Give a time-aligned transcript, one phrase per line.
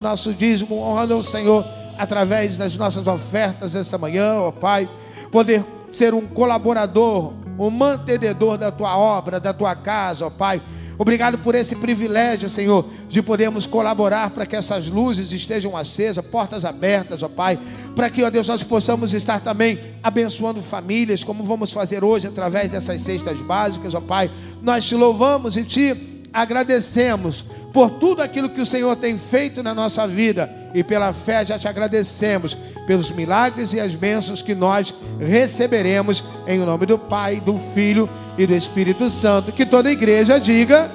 [0.00, 1.66] nosso dízimo, honrando o Senhor
[1.98, 4.88] através das nossas ofertas essa manhã, ó Pai,
[5.28, 10.62] poder ser um colaborador, um mantenedor da tua obra, da tua casa, ó Pai.
[10.96, 16.64] Obrigado por esse privilégio, Senhor, de podermos colaborar para que essas luzes estejam acesas, portas
[16.64, 17.58] abertas, ó Pai,
[17.96, 22.70] para que, ó Deus, nós possamos estar também abençoando famílias, como vamos fazer hoje através
[22.70, 24.30] dessas cestas básicas, ó Pai.
[24.62, 29.74] Nós te louvamos e te agradecemos por tudo aquilo que o Senhor tem feito na
[29.74, 32.56] nossa vida e pela fé já te agradecemos
[32.86, 38.46] pelos milagres e as bênçãos que nós receberemos em nome do Pai, do Filho e
[38.46, 39.52] do Espírito Santo.
[39.52, 40.90] Que toda a igreja diga.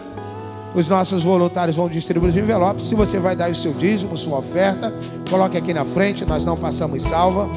[0.75, 2.85] Os nossos voluntários vão distribuir os envelopes.
[2.85, 4.91] Se você vai dar o seu dízimo, sua oferta,
[5.29, 7.47] coloque aqui na frente, nós não passamos salva.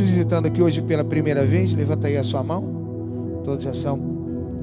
[0.00, 3.40] Visitando aqui hoje pela primeira vez, levanta aí a sua mão.
[3.44, 3.96] Todos já são.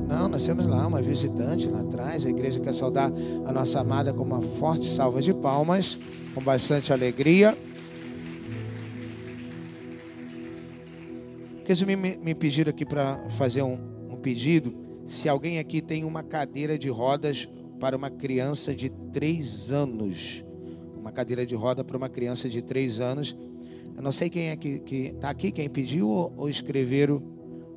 [0.07, 2.25] Não, nós temos lá uma visitante lá atrás.
[2.25, 3.11] A igreja quer saudar
[3.45, 5.97] a nossa amada com uma forte salva de palmas,
[6.35, 7.57] com bastante alegria.
[11.66, 13.79] Porque me, me pediram aqui para fazer um,
[14.11, 14.75] um pedido.
[15.07, 17.49] Se alguém aqui tem uma cadeira de rodas
[17.79, 20.45] para uma criança de três anos,
[20.95, 23.35] uma cadeira de roda para uma criança de três anos,
[23.95, 24.81] eu não sei quem é que
[25.16, 27.22] está aqui, quem pediu ou, ou escreveram.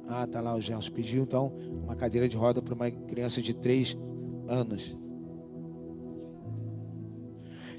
[0.07, 1.53] Ah, tá lá o Gelson pediu então
[1.85, 3.97] uma cadeira de roda para uma criança de três
[4.49, 4.97] anos.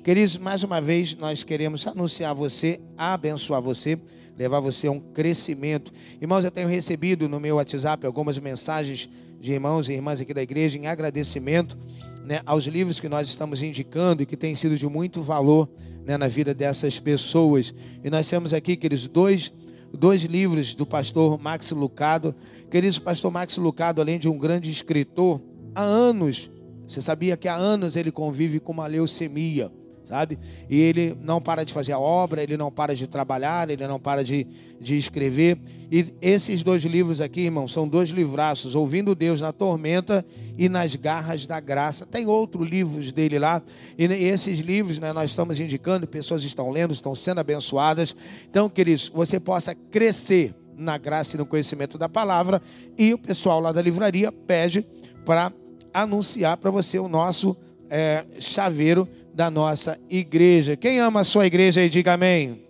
[0.03, 3.99] Queridos, mais uma vez nós queremos anunciar você, abençoar você,
[4.37, 5.91] levar você a um crescimento.
[6.21, 9.09] Irmãos, eu tenho recebido no meu WhatsApp algumas mensagens
[9.41, 11.77] de irmãos e irmãs aqui da igreja em agradecimento
[12.23, 15.69] né, aos livros que nós estamos indicando e que têm sido de muito valor
[16.09, 17.71] né, na vida dessas pessoas.
[18.03, 19.53] E nós temos aqui, queridos, dois,
[19.93, 22.33] dois livros do pastor Max Lucado.
[22.71, 25.39] Queridos, o pastor Max Lucado, além de um grande escritor,
[25.75, 26.49] há anos,
[26.87, 29.71] você sabia que há anos ele convive com uma leucemia
[30.09, 30.39] sabe?
[30.67, 33.99] E ele não para de fazer a obra, ele não para de trabalhar, ele não
[33.99, 34.47] para de,
[34.81, 35.59] de escrever.
[35.91, 40.25] E esses dois livros aqui, irmão, são dois livraços: Ouvindo Deus na Tormenta
[40.57, 42.07] e Nas Garras da Graça.
[42.07, 43.61] Tem outros livros dele lá,
[43.97, 48.15] e esses livros né, nós estamos indicando, pessoas estão lendo, estão sendo abençoadas.
[48.49, 52.61] Então, queridos, você possa crescer na graça e no conhecimento da palavra,
[52.97, 54.87] e o pessoal lá da livraria pede
[55.25, 55.51] para
[55.93, 57.55] anunciar para você o nosso
[57.89, 59.07] é, chaveiro
[59.39, 60.75] da nossa igreja.
[60.75, 62.61] Quem ama a sua igreja aí, diga amém.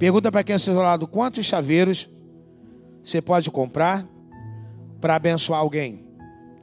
[0.00, 2.10] Pergunta para quem é seu lado: quantos chaveiros
[3.04, 4.04] você pode comprar
[5.00, 6.04] para abençoar alguém?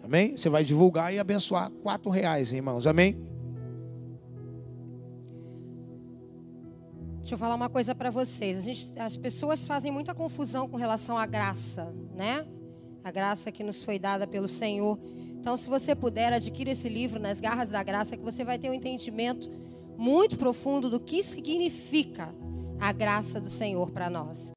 [0.03, 0.35] Amém?
[0.35, 2.85] Você vai divulgar e abençoar quatro reais, irmãos.
[2.85, 3.17] Amém?
[7.19, 8.65] Deixa eu falar uma coisa para vocês.
[8.65, 12.45] Gente, as pessoas fazem muita confusão com relação à graça, né?
[13.01, 14.99] A graça que nos foi dada pelo Senhor.
[15.43, 18.69] Então, se você puder, adquira esse livro nas garras da graça, que você vai ter
[18.69, 19.51] um entendimento
[19.97, 22.33] muito profundo do que significa
[22.79, 24.53] a graça do Senhor para nós,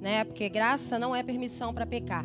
[0.00, 0.22] né?
[0.22, 2.24] Porque graça não é permissão para pecar.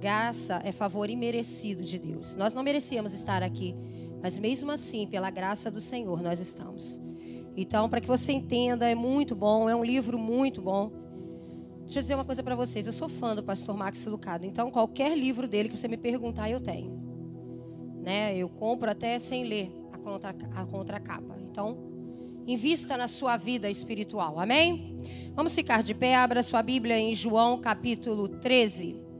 [0.00, 2.34] Graça é favor imerecido de Deus.
[2.34, 3.76] Nós não merecíamos estar aqui,
[4.22, 6.98] mas mesmo assim, pela graça do Senhor, nós estamos.
[7.54, 10.90] Então, para que você entenda, é muito bom, é um livro muito bom.
[11.84, 12.86] Deixa eu dizer uma coisa para vocês.
[12.86, 16.48] Eu sou fã do pastor Max Lucado, então qualquer livro dele que você me perguntar,
[16.48, 17.09] eu tenho.
[18.00, 18.36] Né?
[18.36, 21.36] Eu compro até sem ler a, contra, a contracapa.
[21.40, 21.76] Então,
[22.46, 24.38] invista na sua vida espiritual.
[24.38, 24.98] Amém?
[25.34, 29.10] Vamos ficar de pé, abra sua Bíblia em João capítulo 13.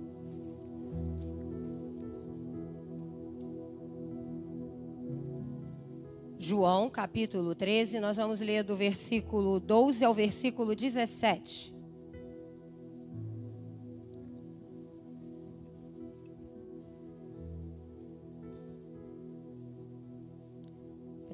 [6.42, 11.79] João, capítulo 13, nós vamos ler do versículo 12 ao versículo 17.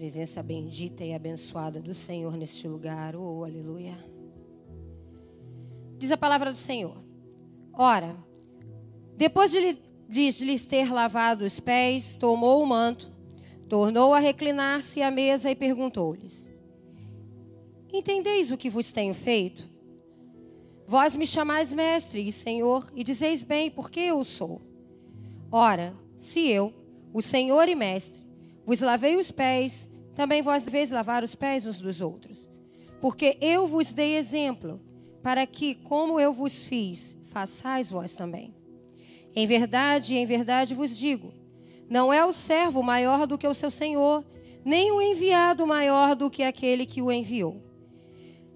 [0.07, 3.17] Presença bendita e abençoada do Senhor neste lugar.
[3.17, 3.99] Oh, aleluia.
[5.99, 6.97] Diz a palavra do Senhor.
[7.73, 8.17] Ora,
[9.17, 13.13] depois de lhes ter lavado os pés, tomou o manto
[13.69, 16.49] Tornou a reclinar-se à mesa e perguntou-lhes:
[17.93, 19.69] Entendeis o que vos tenho feito?
[20.87, 24.63] Vós me chamais mestre e senhor, e dizeis bem, porque eu sou.
[25.51, 26.73] Ora, se eu,
[27.13, 28.23] o senhor e mestre,
[28.65, 32.49] vos lavei os pés, também vós deveis lavar os pés uns dos outros.
[33.01, 34.81] Porque eu vos dei exemplo,
[35.23, 38.55] para que, como eu vos fiz, façais vós também.
[39.35, 41.33] Em verdade, em verdade vos digo:
[41.89, 44.25] não é o servo maior do que o seu senhor,
[44.65, 47.63] nem o enviado maior do que aquele que o enviou.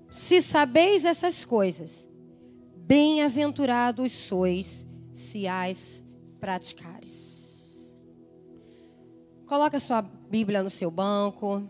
[0.08, 2.08] Se sabeis essas coisas,
[2.74, 6.04] bem-aventurados sois se as
[6.40, 7.29] praticares.
[9.50, 11.62] Coloca sua Bíblia no seu banco.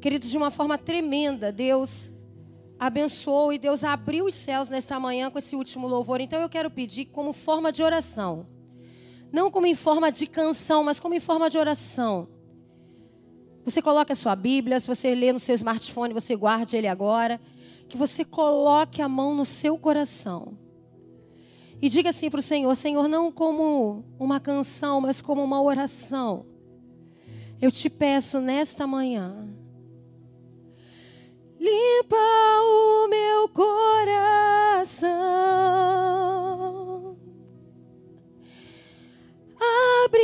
[0.00, 2.12] Queridos, de uma forma tremenda, Deus
[2.78, 6.20] abençoou e Deus abriu os céus nesta manhã com esse último louvor.
[6.20, 8.46] Então eu quero pedir como forma de oração
[9.30, 12.28] não como em forma de canção, mas como em forma de oração.
[13.64, 17.40] Você coloca a sua Bíblia, se você lê no seu smartphone, você guarde ele agora.
[17.88, 20.58] Que você coloque a mão no seu coração.
[21.80, 26.46] E diga assim para o Senhor: Senhor, não como uma canção, mas como uma oração.
[27.60, 29.48] Eu te peço nesta manhã.
[31.58, 35.08] Limpa o meu coração
[40.04, 40.22] Abre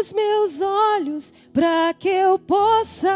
[0.00, 3.10] os meus olhos para que eu possa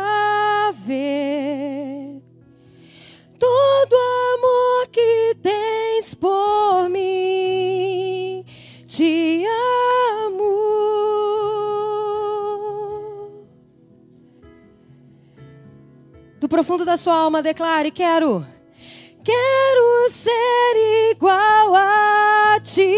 [16.57, 18.43] profundo da sua alma, declare: Quero,
[19.23, 22.89] quero ser igual a ti.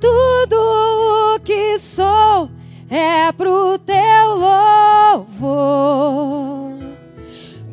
[0.00, 2.50] Tudo o que sou
[2.90, 4.28] é pro teu
[5.38, 6.76] louvor.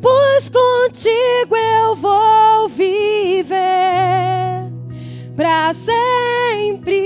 [0.00, 3.50] Pois contigo eu vou viver
[5.34, 7.02] para sempre.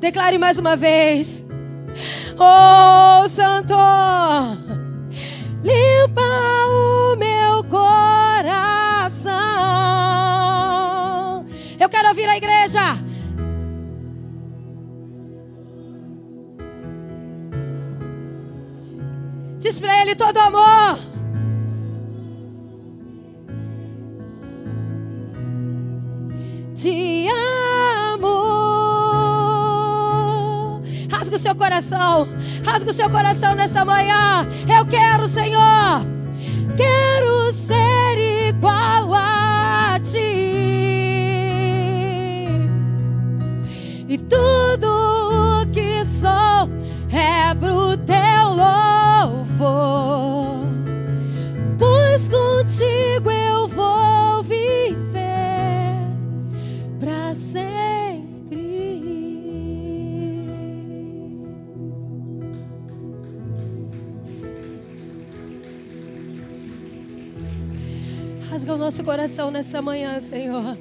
[0.00, 1.37] Declare mais uma vez.
[68.78, 70.78] Nosso coração nesta manhã, Senhor.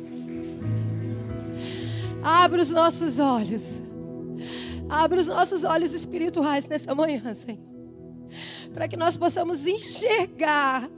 [2.24, 3.82] Abre os nossos olhos.
[4.89, 7.60] Abre os nossos olhos espirituais nessa manhã, Senhor.
[8.74, 10.89] Para que nós possamos enxergar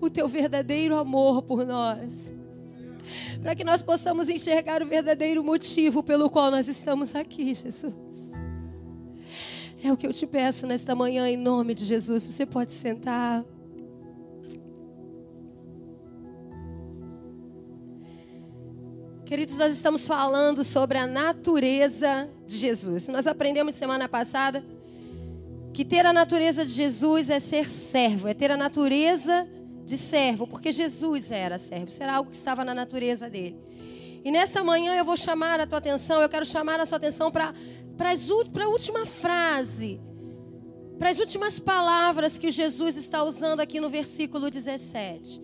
[0.00, 2.32] o teu verdadeiro amor por nós.
[3.40, 8.30] Para que nós possamos enxergar o verdadeiro motivo pelo qual nós estamos aqui, Jesus.
[9.82, 12.26] É o que eu te peço nesta manhã, em nome de Jesus.
[12.26, 13.44] Você pode sentar.
[19.32, 23.08] Queridos, nós estamos falando sobre a natureza de Jesus.
[23.08, 24.62] Nós aprendemos semana passada
[25.72, 29.48] que ter a natureza de Jesus é ser servo, é ter a natureza
[29.86, 33.56] de servo, porque Jesus era servo, era algo que estava na natureza dele.
[34.22, 37.30] E nesta manhã eu vou chamar a tua atenção, eu quero chamar a sua atenção
[37.30, 39.98] para a última frase,
[40.98, 45.40] para as últimas palavras que Jesus está usando aqui no versículo 17.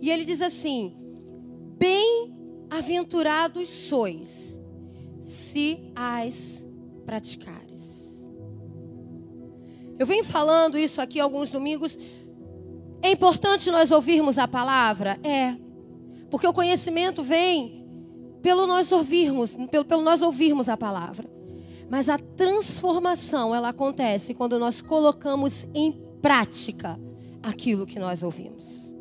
[0.00, 0.96] E ele diz assim:
[2.72, 4.58] Bem-aventurados sois,
[5.20, 6.66] se as
[7.04, 8.26] praticares.
[9.98, 11.98] Eu venho falando isso aqui alguns domingos
[13.02, 15.20] é importante nós ouvirmos a palavra?
[15.22, 15.54] É.
[16.30, 17.86] Porque o conhecimento vem
[18.40, 21.28] pelo nós ouvirmos, pelo, pelo nós ouvirmos a palavra.
[21.90, 26.98] Mas a transformação, ela acontece quando nós colocamos em prática
[27.42, 28.96] aquilo que nós ouvimos.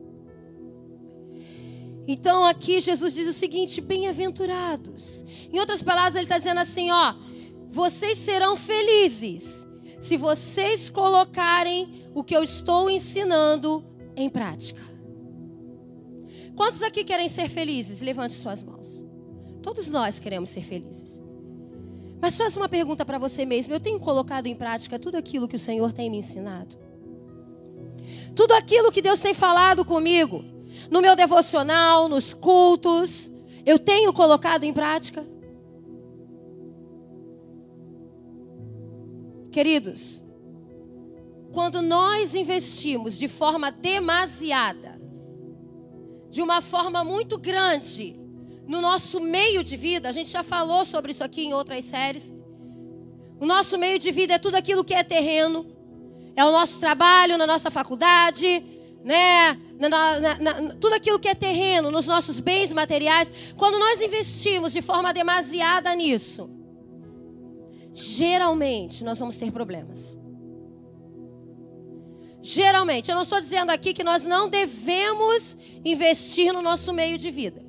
[2.07, 5.23] Então aqui Jesus diz o seguinte: bem-aventurados.
[5.51, 7.13] Em outras palavras, ele está dizendo assim: ó,
[7.69, 9.67] vocês serão felizes
[9.99, 14.81] se vocês colocarem o que eu estou ensinando em prática.
[16.55, 18.01] Quantos aqui querem ser felizes?
[18.01, 19.05] Levante suas mãos.
[19.61, 21.23] Todos nós queremos ser felizes.
[22.19, 25.55] Mas faça uma pergunta para você mesmo: eu tenho colocado em prática tudo aquilo que
[25.55, 26.75] o Senhor tem me ensinado?
[28.35, 30.43] Tudo aquilo que Deus tem falado comigo,
[30.89, 33.31] no meu devocional, nos cultos,
[33.65, 35.25] eu tenho colocado em prática?
[39.51, 40.23] Queridos,
[41.51, 44.99] quando nós investimos de forma demasiada,
[46.29, 48.17] de uma forma muito grande,
[48.65, 52.33] no nosso meio de vida, a gente já falou sobre isso aqui em outras séries.
[53.39, 55.65] O nosso meio de vida é tudo aquilo que é terreno,
[56.35, 58.63] é o nosso trabalho, na nossa faculdade,
[59.03, 59.59] né?
[59.81, 63.31] Na, na, na, tudo aquilo que é terreno, nos nossos bens materiais.
[63.57, 66.49] Quando nós investimos de forma demasiada nisso,
[67.91, 70.17] geralmente nós vamos ter problemas.
[72.43, 77.29] Geralmente, eu não estou dizendo aqui que nós não devemos investir no nosso meio de
[77.31, 77.63] vida.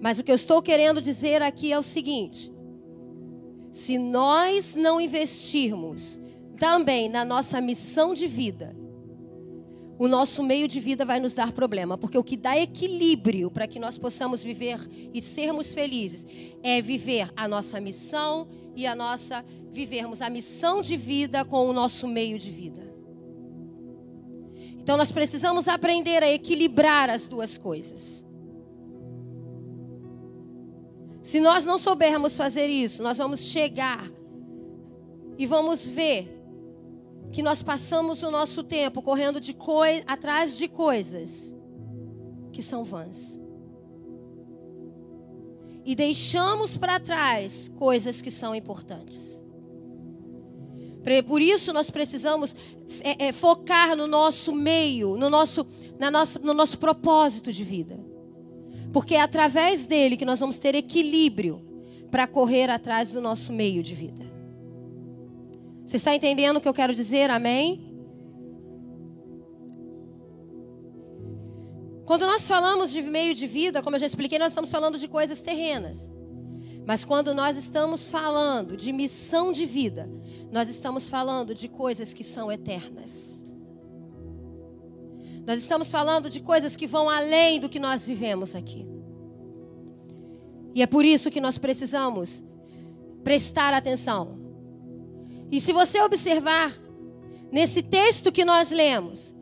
[0.00, 2.52] Mas o que eu estou querendo dizer aqui é o seguinte:
[3.72, 6.20] se nós não investirmos
[6.56, 8.76] também na nossa missão de vida,
[9.98, 13.66] o nosso meio de vida vai nos dar problema, porque o que dá equilíbrio para
[13.66, 14.78] que nós possamos viver
[15.12, 16.24] e sermos felizes
[16.62, 21.72] é viver a nossa missão e a nossa vivermos a missão de vida com o
[21.72, 22.94] nosso meio de vida.
[24.78, 28.24] Então nós precisamos aprender a equilibrar as duas coisas.
[31.22, 34.10] Se nós não soubermos fazer isso, nós vamos chegar
[35.36, 36.37] e vamos ver
[37.32, 39.56] que nós passamos o nosso tempo correndo de
[40.06, 41.54] atrás de coisas
[42.52, 43.40] que são vãs.
[45.84, 49.44] E deixamos para trás coisas que são importantes.
[51.26, 52.54] Por isso nós precisamos
[53.00, 55.66] é, é, focar no nosso meio, no nosso,
[55.98, 57.98] na nossa, no nosso propósito de vida.
[58.92, 61.64] Porque é através dele que nós vamos ter equilíbrio
[62.10, 64.37] para correr atrás do nosso meio de vida.
[65.88, 67.30] Você está entendendo o que eu quero dizer?
[67.30, 67.82] Amém?
[72.04, 75.08] Quando nós falamos de meio de vida, como eu já expliquei, nós estamos falando de
[75.08, 76.10] coisas terrenas.
[76.86, 80.10] Mas quando nós estamos falando de missão de vida,
[80.52, 83.42] nós estamos falando de coisas que são eternas.
[85.46, 88.86] Nós estamos falando de coisas que vão além do que nós vivemos aqui.
[90.74, 92.44] E é por isso que nós precisamos
[93.24, 94.37] prestar atenção
[95.50, 96.76] e se você observar,
[97.50, 99.34] nesse texto que nós lemos,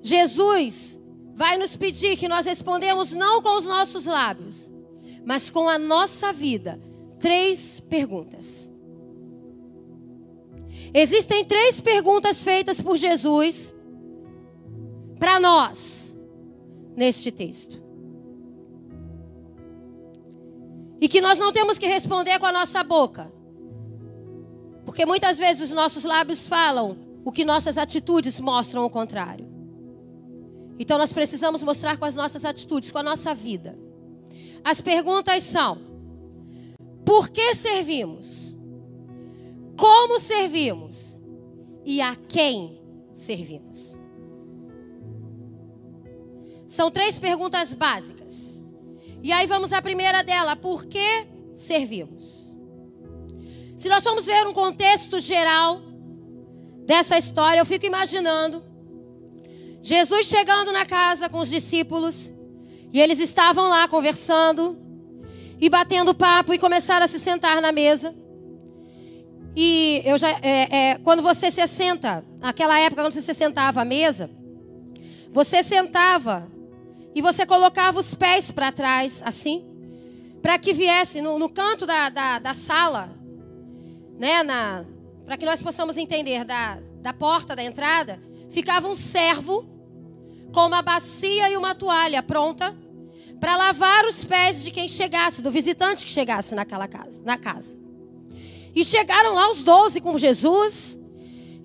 [0.00, 1.00] Jesus
[1.34, 4.70] vai nos pedir que nós respondemos não com os nossos lábios,
[5.24, 6.80] mas com a nossa vida,
[7.20, 8.70] três perguntas.
[10.92, 13.74] Existem três perguntas feitas por Jesus
[15.18, 16.18] para nós
[16.96, 17.80] neste texto.
[21.00, 23.32] E que nós não temos que responder com a nossa boca
[24.92, 29.48] porque muitas vezes os nossos lábios falam o que nossas atitudes mostram o contrário.
[30.78, 33.74] Então nós precisamos mostrar com as nossas atitudes, com a nossa vida.
[34.62, 35.78] As perguntas são:
[37.06, 38.54] por que servimos?
[39.78, 41.22] Como servimos?
[41.86, 42.78] E a quem
[43.14, 43.98] servimos?
[46.66, 48.62] São três perguntas básicas.
[49.22, 52.41] E aí vamos à primeira dela: por que servimos?
[53.82, 55.82] Se nós formos ver um contexto geral
[56.86, 58.62] dessa história, eu fico imaginando
[59.82, 62.32] Jesus chegando na casa com os discípulos,
[62.92, 64.78] e eles estavam lá conversando
[65.60, 68.14] e batendo papo e começaram a se sentar na mesa.
[69.56, 73.82] E eu já, é, é, quando você se senta, naquela época, quando você se sentava
[73.82, 74.30] à mesa,
[75.32, 76.46] você sentava
[77.16, 79.64] e você colocava os pés para trás, assim,
[80.40, 83.20] para que viesse no, no canto da, da, da, sala,
[84.22, 84.86] né,
[85.24, 89.68] para que nós possamos entender, da, da porta da entrada, ficava um servo
[90.54, 92.72] com uma bacia e uma toalha pronta
[93.40, 97.76] para lavar os pés de quem chegasse, do visitante que chegasse naquela casa, na casa.
[98.72, 100.96] E chegaram lá os doze com Jesus,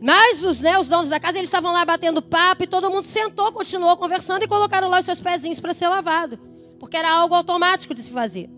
[0.02, 3.04] mas os, né, os donos da casa, eles estavam lá batendo papo e todo mundo
[3.04, 6.40] sentou, continuou conversando e colocaram lá os seus pezinhos para ser lavado,
[6.80, 8.50] porque era algo automático de se fazer.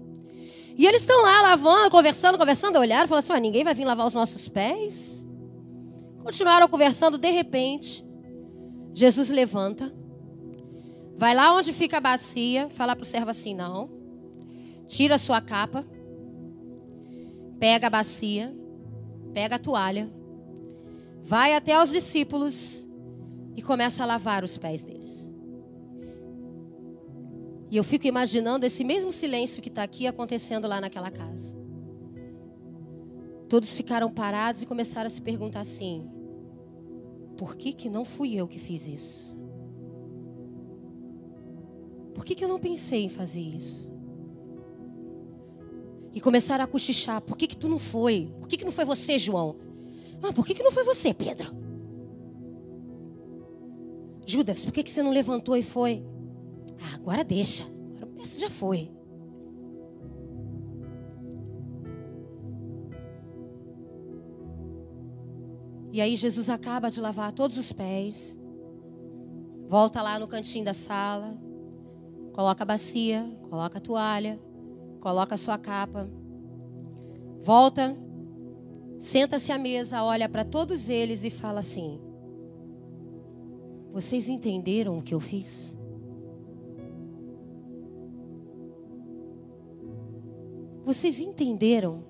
[0.79, 3.85] E eles estão lá lavando, conversando, conversando, olharam e falaram assim: ah, ninguém vai vir
[3.85, 5.27] lavar os nossos pés?
[6.23, 8.03] Continuaram conversando, de repente,
[8.93, 9.93] Jesus levanta
[11.19, 13.89] Vai lá onde fica a bacia, fala para o servo assim: não.
[14.87, 15.85] Tira a sua capa,
[17.59, 18.55] pega a bacia,
[19.33, 20.09] pega a toalha,
[21.21, 22.89] vai até os discípulos
[23.53, 25.28] e começa a lavar os pés deles.
[27.71, 31.55] E eu fico imaginando esse mesmo silêncio que está aqui acontecendo lá naquela casa.
[33.47, 36.09] Todos ficaram parados e começaram a se perguntar assim:
[37.37, 39.37] por que, que não fui eu que fiz isso?
[42.13, 43.93] Por que, que eu não pensei em fazer isso?
[46.13, 47.21] E começaram a cochichar.
[47.21, 48.33] Por que, que tu não foi?
[48.41, 49.55] Por que, que não foi você, João?
[50.21, 51.55] Ah, por que, que não foi você, Pedro?
[54.25, 56.03] Judas, por que, que você não levantou e foi?
[56.81, 57.63] Ah, agora deixa.
[58.01, 58.91] Agora essa já foi.
[65.91, 68.37] E aí Jesus acaba de lavar todos os pés.
[69.67, 71.37] Volta lá no cantinho da sala.
[72.33, 74.39] Coloca a bacia, coloca a toalha,
[74.99, 76.09] coloca a sua capa.
[77.41, 77.97] Volta,
[78.99, 81.99] senta-se à mesa, olha para todos eles e fala assim:
[83.91, 85.78] Vocês entenderam o que eu fiz?
[90.89, 92.03] Vocês entenderam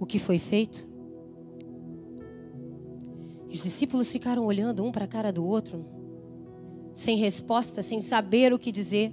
[0.00, 0.88] o que foi feito?
[3.52, 5.84] Os discípulos ficaram olhando um para a cara do outro
[6.94, 9.12] sem resposta, sem saber o que dizer.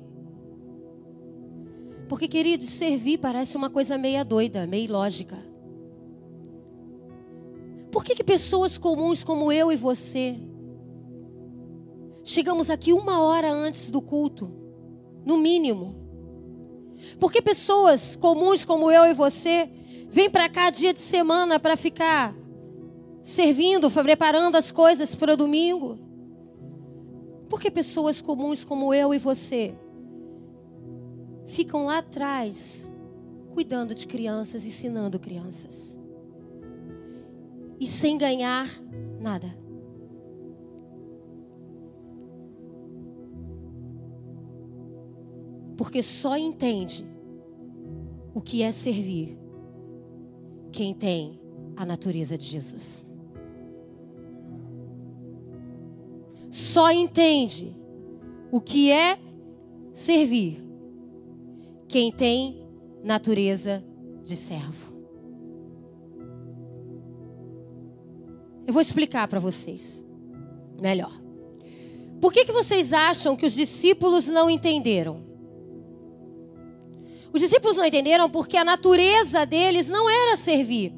[2.08, 5.38] Porque, querido, servir parece uma coisa meia doida, meio lógica.
[7.92, 10.40] Por que, que pessoas comuns como eu e você
[12.24, 14.50] chegamos aqui uma hora antes do culto,
[15.26, 16.03] no mínimo?
[17.20, 19.70] Por que pessoas comuns como eu e você
[20.10, 22.36] vêm para cá dia de semana para ficar
[23.22, 25.98] servindo, preparando as coisas para o domingo?
[27.50, 29.76] Por que pessoas comuns como eu e você
[31.46, 32.92] ficam lá atrás,
[33.54, 36.00] cuidando de crianças, ensinando crianças,
[37.80, 38.68] e sem ganhar
[39.20, 39.63] nada?
[45.78, 47.06] Porque só entende
[48.34, 49.38] o que é servir
[50.72, 51.40] quem tem
[51.76, 53.14] a natureza de Jesus.
[56.54, 57.76] só entende
[58.52, 59.18] o que é
[59.92, 60.64] servir
[61.88, 62.64] quem tem
[63.04, 63.84] natureza
[64.24, 64.94] de servo.
[68.68, 70.06] Eu vou explicar para vocês
[70.80, 71.12] melhor.
[72.22, 75.24] Por que, que vocês acham que os discípulos não entenderam?
[77.34, 80.94] Os discípulos não entenderam porque a natureza deles não era servir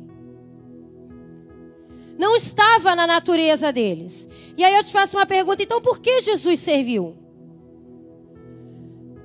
[2.17, 4.29] não estava na natureza deles.
[4.57, 7.15] E aí eu te faço uma pergunta: então por que Jesus serviu?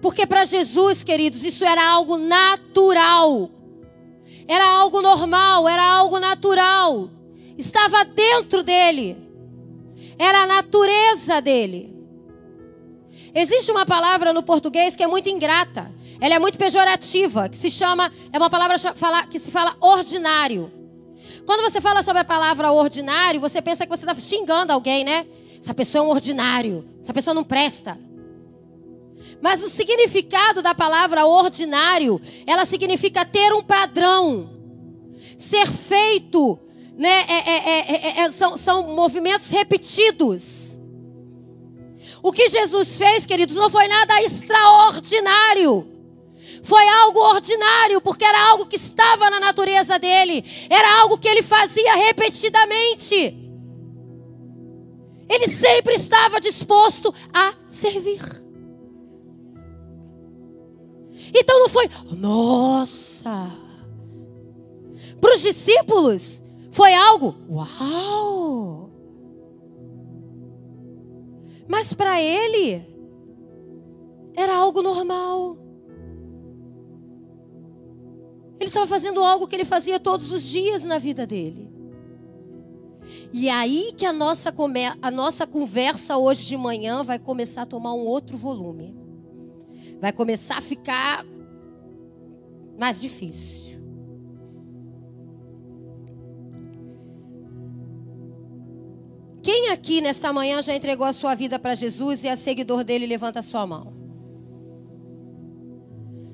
[0.02, 3.50] Porque para Jesus, queridos, isso era algo natural,
[4.48, 7.10] era algo normal, era algo natural,
[7.58, 9.16] estava dentro dele,
[10.18, 11.99] era a natureza dele.
[13.34, 15.90] Existe uma palavra no português que é muito ingrata,
[16.20, 18.76] ela é muito pejorativa, que se chama, é uma palavra
[19.30, 20.70] que se fala ordinário.
[21.46, 25.26] Quando você fala sobre a palavra ordinário, você pensa que você está xingando alguém, né?
[25.60, 26.84] Essa pessoa é um ordinário.
[27.02, 27.98] Essa pessoa não presta.
[29.40, 34.50] Mas o significado da palavra ordinário, ela significa ter um padrão,
[35.36, 36.58] ser feito,
[36.96, 37.24] né?
[37.26, 40.69] É, é, é, são, são movimentos repetidos.
[42.22, 45.86] O que Jesus fez, queridos, não foi nada extraordinário.
[46.62, 51.42] Foi algo ordinário, porque era algo que estava na natureza dele, era algo que ele
[51.42, 53.36] fazia repetidamente.
[55.28, 58.20] Ele sempre estava disposto a servir.
[61.32, 63.50] Então não foi, nossa.
[65.20, 68.89] Para os discípulos, foi algo, uau.
[71.70, 72.84] Mas para ele,
[74.34, 75.56] era algo normal.
[78.58, 81.72] Ele estava fazendo algo que ele fazia todos os dias na vida dele.
[83.32, 84.52] E é aí que a nossa,
[85.00, 88.92] a nossa conversa hoje de manhã vai começar a tomar um outro volume.
[90.00, 91.24] Vai começar a ficar
[92.76, 93.69] mais difícil.
[99.70, 103.38] Aqui nesta manhã já entregou a sua vida para Jesus e é seguidor dele, levanta
[103.38, 103.92] a sua mão.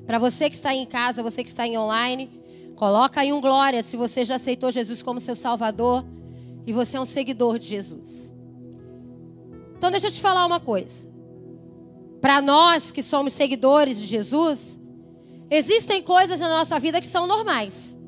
[0.07, 2.31] Para você que está em casa, você que está em online,
[2.77, 6.03] coloca aí um glória se você já aceitou Jesus como seu Salvador
[6.67, 8.35] e você é um seguidor de Jesus.
[9.77, 11.07] Então deixa eu te falar uma coisa.
[12.23, 14.81] Para nós que somos seguidores de Jesus,
[15.51, 17.99] existem coisas na nossa vida que são normais.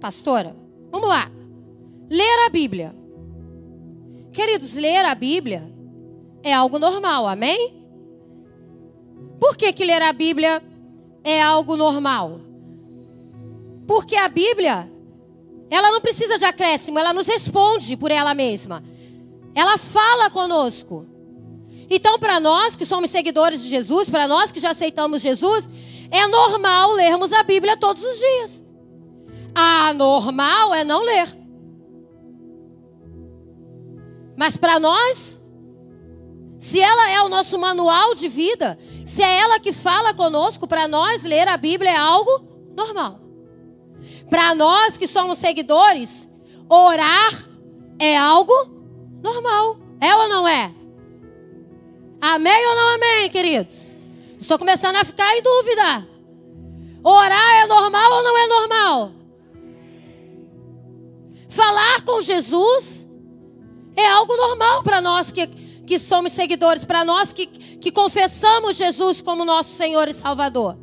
[0.00, 0.56] Pastora,
[0.90, 1.37] vamos lá.
[2.10, 2.94] Ler a Bíblia.
[4.32, 5.64] Queridos, ler a Bíblia
[6.42, 7.74] é algo normal, amém?
[9.40, 10.62] Por que, que ler a Bíblia
[11.22, 12.40] é algo normal?
[13.86, 14.90] Porque a Bíblia,
[15.70, 18.82] ela não precisa de acréscimo, ela nos responde por ela mesma.
[19.54, 21.06] Ela fala conosco.
[21.90, 25.68] Então, para nós que somos seguidores de Jesus, para nós que já aceitamos Jesus,
[26.10, 28.64] é normal lermos a Bíblia todos os dias.
[29.54, 31.37] Anormal é não ler.
[34.38, 35.42] Mas para nós,
[36.58, 40.86] se ela é o nosso manual de vida, se é ela que fala conosco, para
[40.86, 43.18] nós ler a Bíblia é algo normal.
[44.30, 46.30] Para nós que somos seguidores,
[46.68, 47.48] orar
[47.98, 48.54] é algo
[49.20, 49.76] normal.
[50.00, 50.72] É ou não é?
[52.20, 53.92] Amém ou não amém, queridos?
[54.40, 56.06] Estou começando a ficar em dúvida.
[57.02, 59.12] Orar é normal ou não é normal?
[61.48, 63.07] Falar com Jesus
[63.98, 69.20] é algo normal para nós que, que somos seguidores, para nós que, que confessamos Jesus
[69.20, 70.78] como nosso Senhor e Salvador.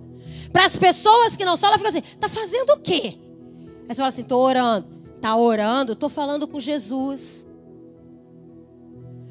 [0.51, 3.17] Para as pessoas que não são, ela fica assim: está fazendo o quê?
[3.87, 4.87] Aí você fala assim: estou orando.
[5.15, 5.93] Está orando?
[5.93, 7.45] Estou falando com Jesus.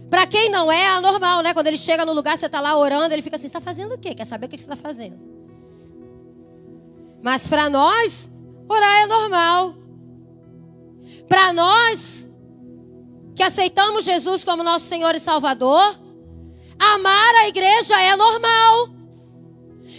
[0.09, 1.53] Para quem não é, é normal, né?
[1.53, 3.99] Quando ele chega no lugar, você está lá orando, ele fica assim: está fazendo o
[3.99, 4.15] quê?
[4.15, 5.19] Quer saber o que você está fazendo?
[7.23, 8.31] Mas para nós,
[8.69, 9.75] orar é normal.
[11.29, 12.31] Para nós,
[13.35, 15.99] que aceitamos Jesus como nosso Senhor e Salvador,
[16.79, 18.89] amar a igreja é normal.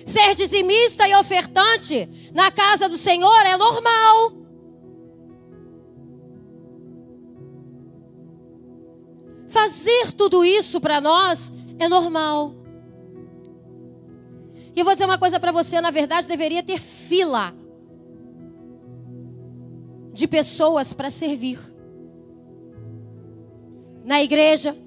[0.05, 4.33] Ser dizimista e ofertante na casa do Senhor é normal.
[9.49, 12.53] Fazer tudo isso para nós é normal.
[14.75, 17.53] E eu vou dizer uma coisa para você: na verdade, deveria ter fila
[20.13, 21.74] de pessoas para servir.
[24.05, 24.77] Na igreja,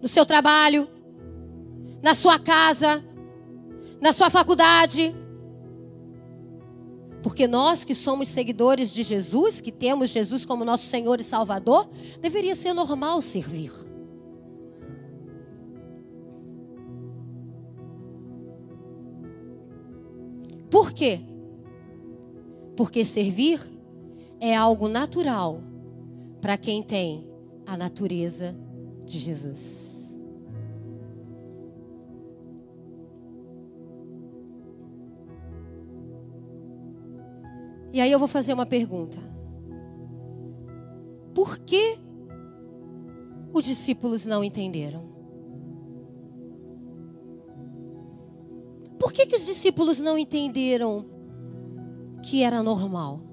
[0.00, 0.86] no seu trabalho,
[2.00, 3.04] na sua casa,
[4.00, 5.12] na sua faculdade.
[7.20, 11.90] Porque nós que somos seguidores de Jesus, que temos Jesus como nosso Senhor e Salvador,
[12.20, 13.72] deveria ser normal servir.
[20.70, 21.20] Por quê?
[22.76, 23.60] Porque servir
[24.38, 25.60] é algo natural
[26.40, 27.27] para quem tem
[27.68, 28.56] a natureza
[29.04, 30.16] de Jesus.
[37.92, 39.18] E aí eu vou fazer uma pergunta.
[41.34, 41.98] Por que
[43.52, 45.06] os discípulos não entenderam?
[48.98, 51.04] Por que, que os discípulos não entenderam
[52.22, 53.27] que era normal?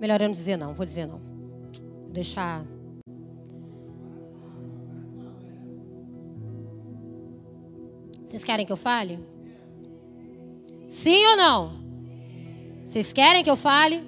[0.00, 1.18] Melhor eu não dizer não, vou dizer não.
[1.18, 2.64] Vou deixar
[8.26, 9.18] Vocês querem que eu fale?
[10.88, 11.72] Sim ou não?
[12.84, 14.00] Vocês querem que eu fale?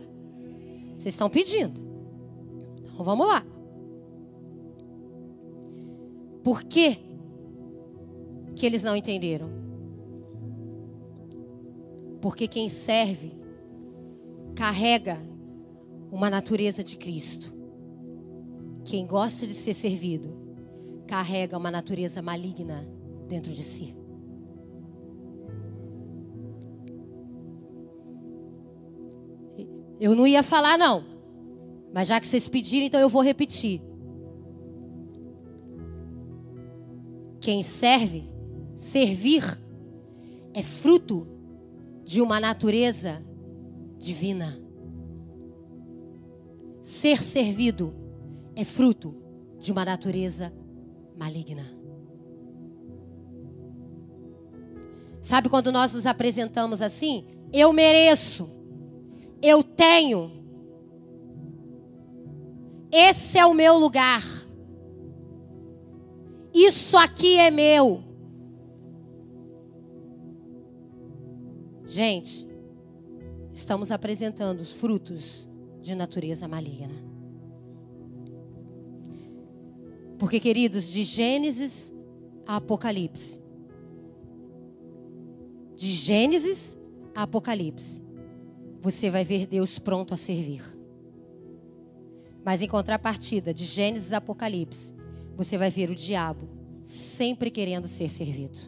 [0.95, 1.81] Vocês estão pedindo.
[2.85, 3.43] Então vamos lá.
[6.43, 6.99] Por que,
[8.57, 9.49] que eles não entenderam?
[12.21, 13.33] Porque quem serve
[14.57, 15.23] carrega
[16.11, 17.55] uma natureza de Cristo.
[18.85, 20.37] Quem gosta de ser servido
[21.07, 22.87] carrega uma natureza maligna
[23.27, 23.97] dentro de si.
[30.01, 31.05] Eu não ia falar, não.
[31.93, 33.83] Mas já que vocês pediram, então eu vou repetir.
[37.41, 38.29] Quem serve,
[38.77, 39.43] servir,
[40.55, 41.27] é fruto
[42.05, 43.25] de uma natureza
[43.99, 44.68] divina.
[46.89, 47.95] Ser servido
[48.57, 49.15] é fruto
[49.61, 50.51] de uma natureza
[51.19, 51.67] maligna.
[55.21, 57.27] Sabe quando nós nos apresentamos assim?
[57.53, 58.49] Eu mereço.
[59.43, 60.31] Eu tenho.
[62.91, 64.25] Esse é o meu lugar.
[66.55, 68.03] Isso aqui é meu.
[71.85, 72.49] Gente,
[73.53, 75.48] estamos apresentando os frutos
[75.89, 76.95] de natureza maligna.
[80.19, 81.95] Porque, queridos, de Gênesis
[82.47, 83.41] a Apocalipse,
[85.75, 86.79] de Gênesis
[87.15, 88.03] a Apocalipse,
[88.83, 90.63] você vai ver Deus pronto a servir.
[92.45, 94.95] Mas em contrapartida, de Gênesis a Apocalipse,
[95.37, 96.49] você vai ver o diabo
[96.83, 98.59] sempre querendo ser servido.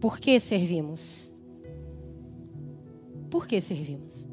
[0.00, 1.32] Por que servimos?
[3.30, 4.26] Por que servimos?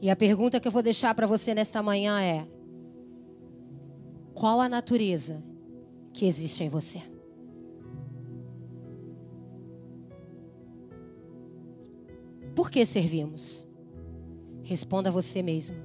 [0.00, 2.46] E a pergunta que eu vou deixar para você nesta manhã é:
[4.34, 5.42] qual a natureza
[6.12, 7.00] que existe em você?
[12.54, 13.66] Por que servimos?
[14.62, 15.76] Responda você mesmo.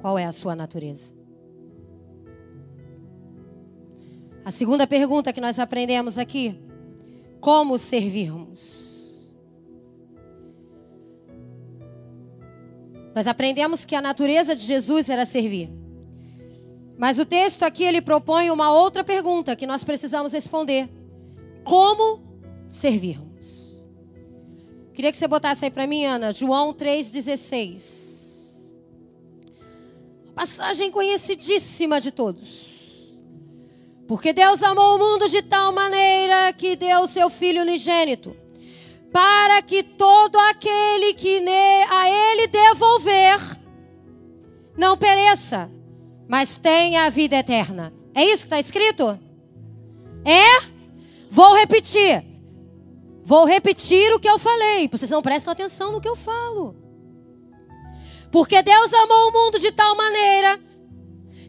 [0.00, 1.14] Qual é a sua natureza?
[4.44, 6.58] A segunda pergunta que nós aprendemos aqui:
[7.40, 9.30] como servirmos?
[13.14, 15.70] Nós aprendemos que a natureza de Jesus era servir.
[16.96, 20.88] Mas o texto aqui ele propõe uma outra pergunta que nós precisamos responder:
[21.64, 22.22] como
[22.68, 23.80] servirmos?
[24.94, 28.68] Queria que você botasse aí para mim, Ana, João 3,16.
[30.34, 32.69] Passagem conhecidíssima de todos.
[34.10, 38.36] Porque Deus amou o mundo de tal maneira que deu o seu Filho unigênito
[39.12, 41.40] para que todo aquele que
[41.88, 43.38] a ele devolver
[44.76, 45.70] não pereça,
[46.28, 47.92] mas tenha a vida eterna.
[48.12, 49.16] É isso que está escrito?
[50.24, 50.66] É?
[51.30, 52.24] Vou repetir.
[53.22, 54.88] Vou repetir o que eu falei.
[54.88, 56.74] Vocês não prestam atenção no que eu falo.
[58.32, 60.58] Porque Deus amou o mundo de tal maneira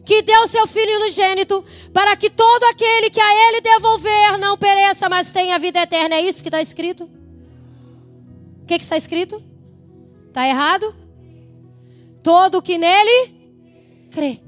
[0.04, 5.08] que deu seu Filho unigênito para que todo aquele que a Ele devolver não pereça,
[5.08, 6.16] mas tenha vida eterna.
[6.16, 7.04] É isso que está escrito?
[8.62, 9.42] O que, que está escrito?
[10.28, 10.94] Está errado?
[12.22, 13.42] Todo que nele
[14.10, 14.40] crê.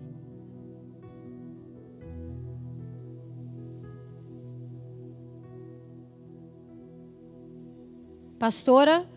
[8.38, 9.08] Pastora,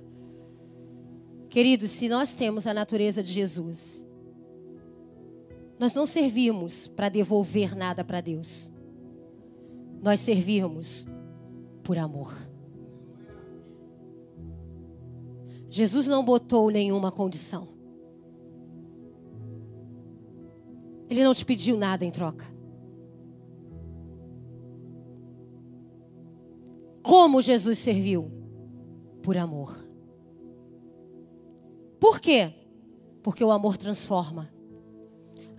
[1.49, 4.06] queridos, se nós temos a natureza de Jesus,
[5.79, 8.71] nós não servimos para devolver nada para Deus.
[10.01, 11.05] Nós servimos
[11.83, 12.33] por amor.
[15.69, 17.67] Jesus não botou nenhuma condição.
[21.09, 22.45] Ele não te pediu nada em troca.
[27.01, 28.29] Como Jesus serviu?
[29.21, 29.85] Por amor.
[31.99, 32.53] Por quê?
[33.23, 34.56] Porque o amor transforma.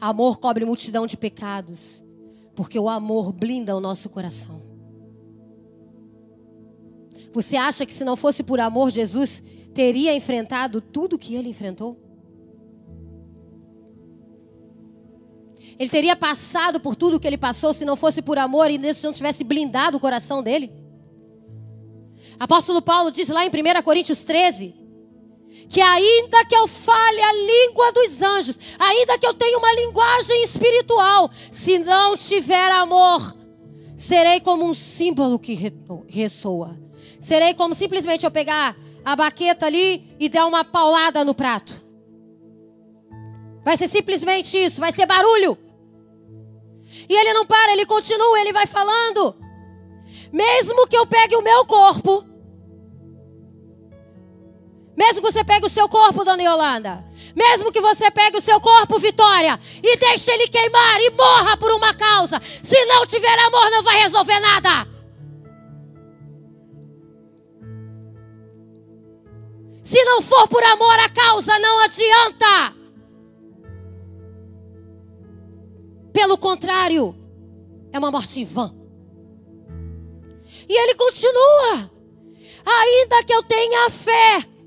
[0.00, 2.04] Amor cobre multidão de pecados.
[2.54, 4.62] Porque o amor blinda o nosso coração.
[7.32, 9.42] Você acha que se não fosse por amor, Jesus
[9.74, 11.96] teria enfrentado tudo o que ele enfrentou?
[15.78, 18.94] Ele teria passado por tudo o que ele passou se não fosse por amor e
[18.94, 20.72] se não tivesse blindado o coração dele?
[22.40, 24.74] Apóstolo Paulo diz lá em 1 Coríntios 13
[25.68, 30.42] que ainda que eu fale a língua dos anjos, ainda que eu tenha uma linguagem
[30.42, 33.36] espiritual, se não tiver amor,
[33.96, 35.74] serei como um símbolo que
[36.08, 36.78] ressoa.
[37.20, 41.74] Serei como simplesmente eu pegar a baqueta ali e der uma paulada no prato.
[43.64, 45.58] Vai ser simplesmente isso, vai ser barulho.
[47.08, 49.34] E ele não para, ele continua, ele vai falando.
[50.32, 52.24] Mesmo que eu pegue o meu corpo,
[54.98, 58.60] mesmo que você pegue o seu corpo, dona Yolanda, mesmo que você pegue o seu
[58.60, 63.70] corpo, Vitória, e deixe ele queimar e morra por uma causa, se não tiver amor,
[63.70, 64.88] não vai resolver nada.
[69.84, 72.74] Se não for por amor, a causa não adianta.
[76.12, 77.14] Pelo contrário,
[77.92, 78.76] é uma morte em vão.
[80.68, 81.88] E ele continua.
[82.66, 84.57] Ainda que eu tenha fé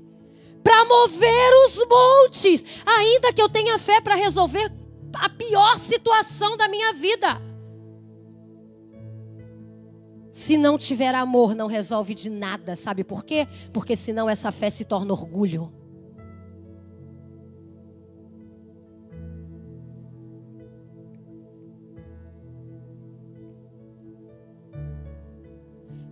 [0.62, 4.72] para mover os montes, ainda que eu tenha fé para resolver
[5.14, 7.40] a pior situação da minha vida.
[10.32, 13.46] Se não tiver amor, não resolve de nada, sabe por quê?
[13.72, 15.70] Porque senão essa fé se torna orgulho.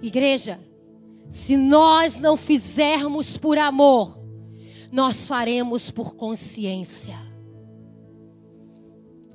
[0.03, 0.61] Igreja,
[1.29, 4.19] se nós não fizermos por amor,
[4.91, 7.17] nós faremos por consciência.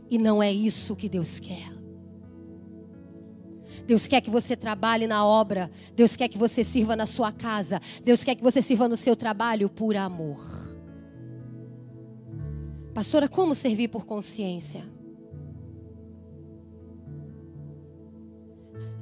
[0.09, 1.73] E não é isso que Deus quer.
[3.85, 5.71] Deus quer que você trabalhe na obra.
[5.95, 7.79] Deus quer que você sirva na sua casa.
[8.03, 10.39] Deus quer que você sirva no seu trabalho por amor.
[12.93, 14.83] Pastora, como servir por consciência?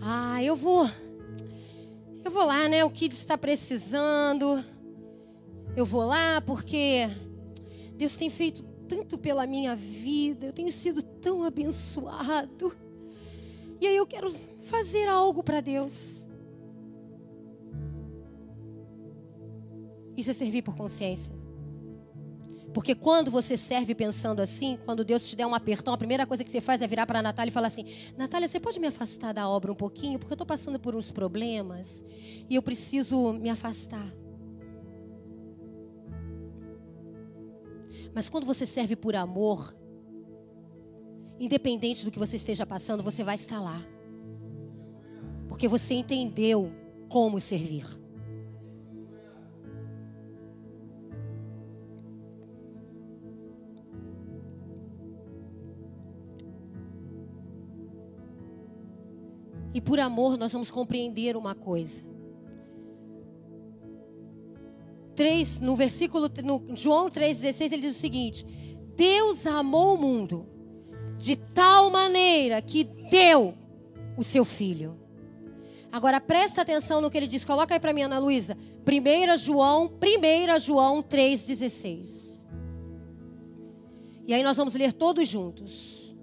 [0.02, 0.90] Ah, eu vou.
[2.26, 2.84] Eu vou lá, né?
[2.84, 4.64] O Kids está precisando.
[5.76, 7.10] Eu vou lá porque
[7.96, 10.48] Deus tem feito tanto pela minha vida.
[10.48, 12.76] Eu tenho sido tão abençoado.
[13.82, 14.34] E aí eu quero
[14.66, 16.28] fazer algo para Deus.
[20.16, 21.34] Isso é servir por consciência.
[22.72, 26.44] Porque quando você serve pensando assim, quando Deus te der um apertão, a primeira coisa
[26.44, 27.86] que você faz é virar para a Natália e falar assim:
[28.18, 30.18] Natália, você pode me afastar da obra um pouquinho?
[30.20, 32.04] Porque eu estou passando por uns problemas
[32.50, 34.08] e eu preciso me afastar.
[38.14, 39.76] Mas quando você serve por amor,
[41.40, 43.82] independente do que você esteja passando, você vai estar lá.
[45.48, 46.72] Porque você entendeu
[47.10, 47.86] como servir.
[59.74, 62.13] E por amor nós vamos compreender uma coisa.
[65.16, 68.46] 3, no versículo no João 3:16 ele diz o seguinte:
[68.96, 70.48] Deus amou o mundo
[71.18, 73.54] de tal maneira que deu
[74.18, 75.00] o seu filho.
[75.92, 77.46] Agora presta atenção no que ele diz.
[77.46, 78.58] Coloca aí para mim, Ana Luísa.
[78.86, 82.46] 1 João, 1 João 3,16.
[84.26, 86.16] E aí nós vamos ler todos juntos.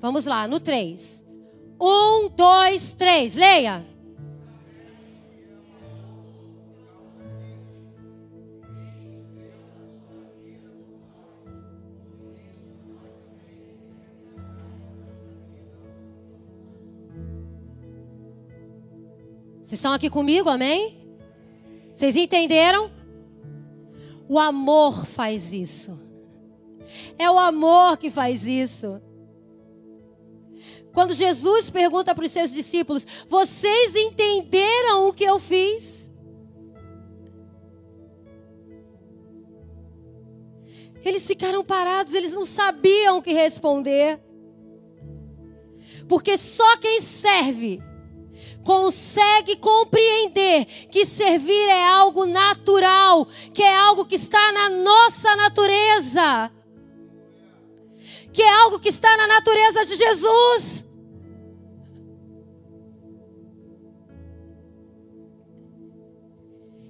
[0.00, 1.24] Vamos lá, no 3.
[1.80, 3.36] 1, 2, 3.
[3.36, 3.91] Leia.
[19.72, 20.98] Vocês estão aqui comigo, amém?
[21.94, 22.92] Vocês entenderam?
[24.28, 25.98] O amor faz isso.
[27.18, 29.00] É o amor que faz isso.
[30.92, 36.12] Quando Jesus pergunta para os seus discípulos: Vocês entenderam o que eu fiz?
[41.02, 44.20] Eles ficaram parados, eles não sabiam o que responder.
[46.06, 47.82] Porque só quem serve
[48.64, 56.52] consegue compreender que servir é algo natural, que é algo que está na nossa natureza,
[58.32, 60.86] que é algo que está na natureza de Jesus.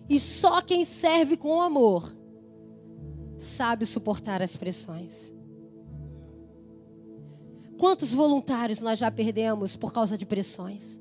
[0.08, 2.14] E só quem serve com amor
[3.38, 5.32] sabe suportar as pressões.
[7.78, 11.00] Quantos voluntários nós já perdemos por causa de pressões?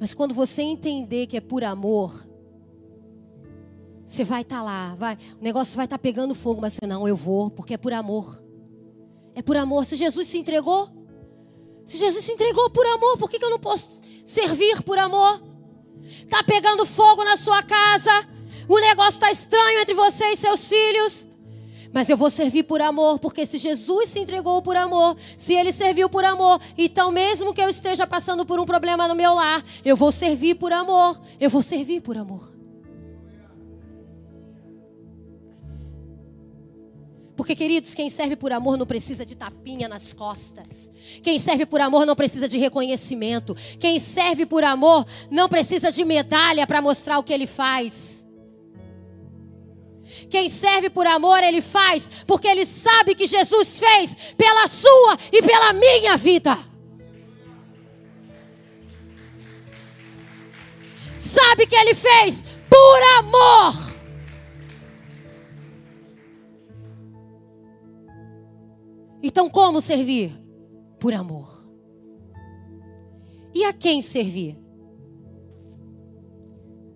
[0.00, 2.26] Mas quando você entender que é por amor,
[4.08, 6.86] você vai estar tá lá, vai, o negócio vai estar tá pegando fogo, mas você
[6.86, 8.42] não, eu vou, porque é por amor.
[9.34, 9.84] É por amor.
[9.84, 10.88] Se Jesus se entregou,
[11.84, 15.42] se Jesus se entregou por amor, por que, que eu não posso servir por amor?
[16.02, 18.10] Está pegando fogo na sua casa,
[18.66, 21.27] o negócio está estranho entre você e seus filhos,
[21.92, 25.72] Mas eu vou servir por amor, porque se Jesus se entregou por amor, se ele
[25.72, 29.64] serviu por amor, então mesmo que eu esteja passando por um problema no meu lar,
[29.84, 31.20] eu vou servir por amor.
[31.40, 32.58] Eu vou servir por amor.
[37.38, 40.90] Porque, queridos, quem serve por amor não precisa de tapinha nas costas.
[41.22, 43.56] Quem serve por amor não precisa de reconhecimento.
[43.78, 48.27] Quem serve por amor não precisa de medalha para mostrar o que ele faz.
[50.30, 55.42] Quem serve por amor, ele faz porque ele sabe que Jesus fez pela sua e
[55.42, 56.58] pela minha vida.
[61.18, 63.88] Sabe que ele fez por amor.
[69.22, 70.32] Então, como servir?
[71.00, 71.68] Por amor.
[73.54, 74.56] E a quem servir?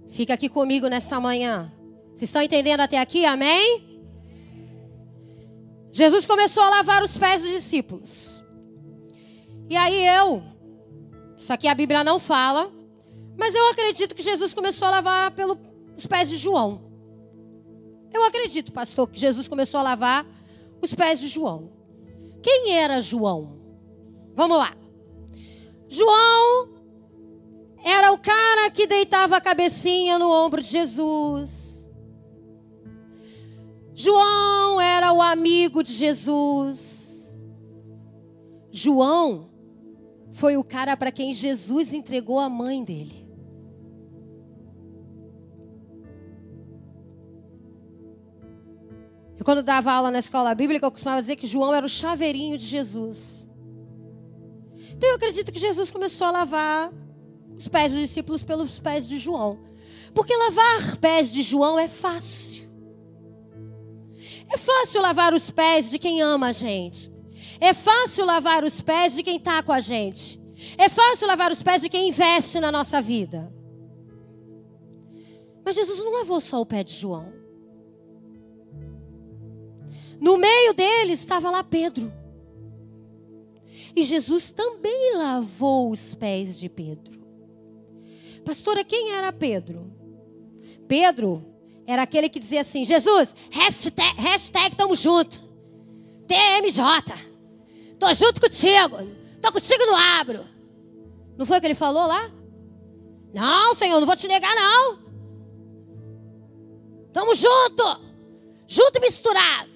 [0.08, 1.72] Fica aqui comigo nessa manhã.
[2.22, 3.24] Vocês estão entendendo até aqui?
[3.24, 4.00] Amém?
[5.90, 8.44] Jesus começou a lavar os pés dos discípulos.
[9.68, 10.40] E aí eu,
[11.36, 12.70] isso aqui a Bíblia não fala,
[13.36, 15.58] mas eu acredito que Jesus começou a lavar pelos
[16.08, 16.92] pés de João.
[18.14, 20.24] Eu acredito, pastor, que Jesus começou a lavar
[20.80, 21.72] os pés de João.
[22.40, 23.58] Quem era João?
[24.36, 24.72] Vamos lá.
[25.88, 26.68] João
[27.84, 31.71] era o cara que deitava a cabecinha no ombro de Jesus.
[33.94, 37.38] João era o amigo de Jesus.
[38.70, 39.50] João
[40.30, 43.22] foi o cara para quem Jesus entregou a mãe dele.
[49.38, 52.56] E quando dava aula na escola bíblica, eu costumava dizer que João era o chaveirinho
[52.56, 53.50] de Jesus.
[54.94, 56.92] Então eu acredito que Jesus começou a lavar
[57.58, 59.58] os pés dos discípulos pelos pés de João.
[60.14, 62.51] Porque lavar pés de João é fácil.
[64.52, 67.10] É fácil lavar os pés de quem ama a gente.
[67.58, 70.38] É fácil lavar os pés de quem está com a gente.
[70.76, 73.50] É fácil lavar os pés de quem investe na nossa vida.
[75.64, 77.32] Mas Jesus não lavou só o pé de João.
[80.20, 82.12] No meio deles estava lá Pedro.
[83.96, 87.22] E Jesus também lavou os pés de Pedro.
[88.44, 89.90] Pastora, quem era Pedro?
[90.86, 91.51] Pedro
[91.92, 95.42] era aquele que dizia assim: Jesus, hashtag, hashtag tamo junto.
[96.26, 96.82] TMJ.
[97.98, 98.96] Tô junto contigo.
[99.40, 100.44] Tô contigo no abro.
[101.36, 102.30] Não foi o que ele falou lá?
[103.34, 104.98] Não, Senhor, não vou te negar, não.
[107.12, 107.82] Tamo junto.
[108.66, 109.70] Junto e misturado.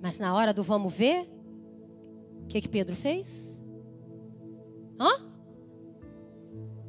[0.00, 1.28] Mas na hora do vamos ver,
[2.42, 3.64] o que, que Pedro fez?
[4.98, 5.10] Hã?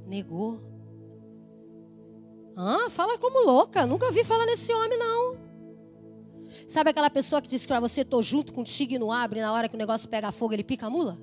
[0.06, 0.77] Negou.
[2.58, 2.90] Hã?
[2.90, 3.86] Fala como louca.
[3.86, 5.38] Nunca vi falar nesse homem, não.
[6.68, 9.70] Sabe aquela pessoa que diz para você, tô junto contigo e não abre, na hora
[9.70, 11.18] que o negócio pega fogo, ele pica a mula?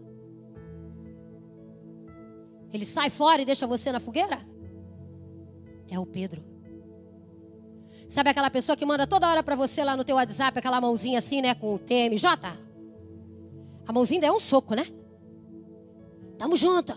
[2.73, 4.41] Ele sai fora e deixa você na fogueira?
[5.91, 6.43] É o Pedro.
[8.09, 11.19] Sabe aquela pessoa que manda toda hora para você lá no teu WhatsApp, aquela mãozinha
[11.19, 12.27] assim, né, com o TMJ?
[13.87, 14.87] A mãozinha é um soco, né?
[16.39, 16.97] Tamo junto.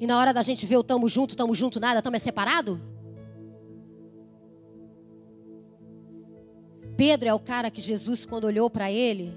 [0.00, 2.91] E na hora da gente ver o tamo junto, tamo junto nada, tamo é separado?
[6.96, 9.32] Pedro é o cara que Jesus, quando olhou para ele,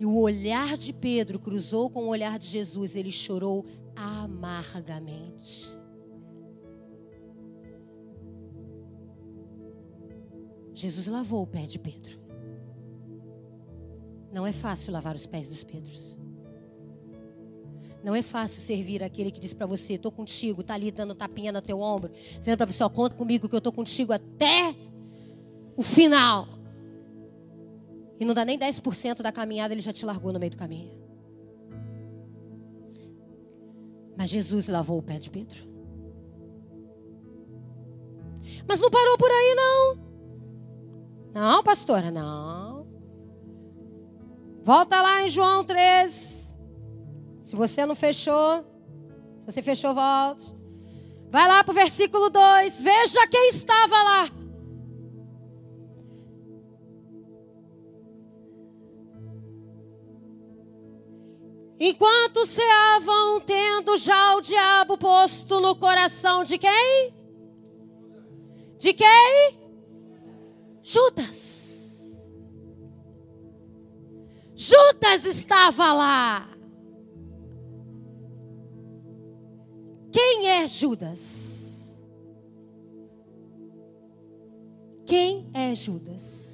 [0.00, 3.64] e o olhar de Pedro cruzou com o olhar de Jesus, ele chorou
[3.94, 5.78] amargamente.
[10.72, 12.18] Jesus lavou o pé de Pedro.
[14.32, 16.18] Não é fácil lavar os pés dos Pedros.
[18.02, 21.52] Não é fácil servir aquele que diz para você: "Tô contigo", tá ali dando tapinha
[21.52, 24.74] no teu ombro, dizendo para você: "Ó, conta comigo que eu tô contigo até
[25.76, 26.48] o final".
[28.18, 31.02] E não dá nem 10% da caminhada, ele já te largou no meio do caminho.
[34.16, 35.74] Mas Jesus lavou o pé de Pedro.
[38.68, 40.04] Mas não parou por aí, não.
[41.34, 42.86] Não, pastora, não.
[44.62, 46.58] Volta lá em João 3.
[47.42, 48.64] Se você não fechou,
[49.40, 50.54] se você fechou, volte.
[51.30, 52.80] Vai lá para o versículo 2.
[52.80, 54.43] Veja quem estava lá.
[61.78, 67.14] Enquanto ceavam, tendo já o diabo posto no coração de quem?
[68.78, 69.58] De quem?
[70.82, 72.32] Judas.
[74.54, 76.48] Judas estava lá.
[80.12, 82.00] Quem é Judas?
[85.04, 86.53] Quem é Judas?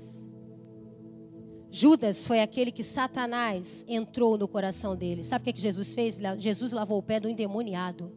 [1.80, 5.22] Judas foi aquele que Satanás entrou no coração dele.
[5.22, 6.20] Sabe o que, que Jesus fez?
[6.36, 8.12] Jesus lavou o pé do endemoniado.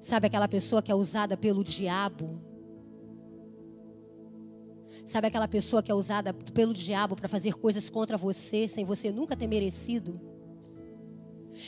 [0.00, 2.42] Sabe aquela pessoa que é usada pelo diabo?
[5.06, 9.12] Sabe aquela pessoa que é usada pelo diabo para fazer coisas contra você sem você
[9.12, 10.20] nunca ter merecido?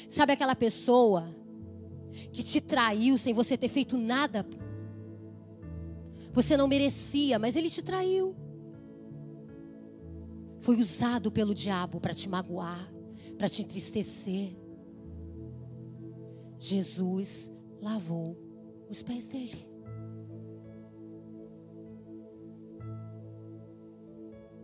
[0.08, 1.32] Sabe aquela pessoa
[2.32, 4.44] que te traiu sem você ter feito nada?
[6.36, 8.36] Você não merecia, mas ele te traiu.
[10.58, 12.92] Foi usado pelo diabo para te magoar,
[13.38, 14.54] para te entristecer.
[16.58, 18.36] Jesus lavou
[18.90, 19.66] os pés dele.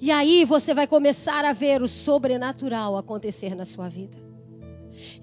[0.00, 4.23] E aí você vai começar a ver o sobrenatural acontecer na sua vida.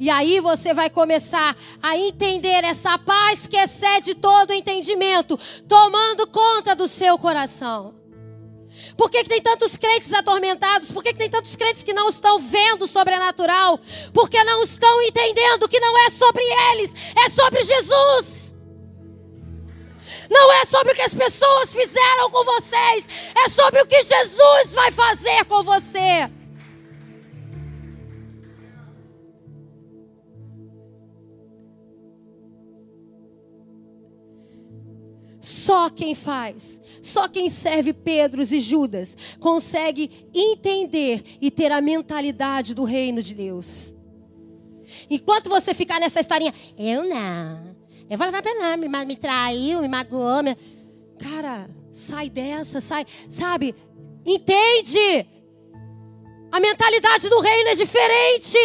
[0.01, 6.75] E aí você vai começar a entender essa paz que excede todo entendimento, tomando conta
[6.75, 7.93] do seu coração.
[8.97, 10.91] Por que, que, tem tantos crentes atormentados?
[10.91, 13.79] Por que, que, tem tantos crentes que não estão vendo o sobrenatural?
[14.11, 18.55] Porque não estão entendendo que não é sobre eles, é sobre Jesus.
[20.31, 24.73] Não é sobre o que as pessoas fizeram com vocês, é sobre o que Jesus
[24.73, 26.40] vai fazer com você.
[35.71, 42.73] Só quem faz, só quem serve Pedros e Judas consegue entender e ter a mentalidade
[42.73, 43.95] do reino de Deus.
[45.09, 47.73] Enquanto você ficar nessa historinha, eu não,
[48.09, 50.43] eu vou levar pra me, me traiu, me magoou.
[50.43, 50.57] Me...
[51.17, 53.05] Cara, sai dessa, sai.
[53.29, 53.73] Sabe?
[54.25, 55.25] Entende?
[56.51, 58.57] A mentalidade do reino é diferente.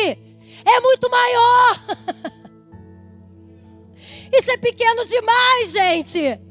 [0.65, 1.81] É muito maior.
[4.35, 6.46] Isso é pequeno demais, gente.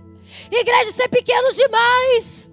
[0.59, 2.45] Igreja, isso é pequeno demais.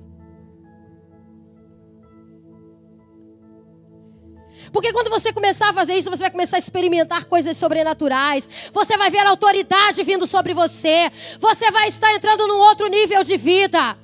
[4.73, 8.49] Porque quando você começar a fazer isso, você vai começar a experimentar coisas sobrenaturais.
[8.73, 11.13] Você vai ver a autoridade vindo sobre você.
[11.39, 13.99] Você vai estar entrando num outro nível de vida.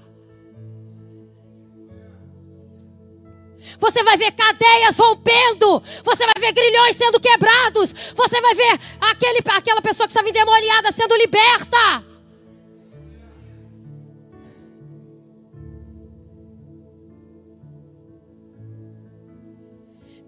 [3.78, 5.82] Você vai ver cadeias rompendo.
[6.04, 7.94] Você vai ver grilhões sendo quebrados.
[8.14, 12.07] Você vai ver aquele, aquela pessoa que estava endemoniada sendo liberta.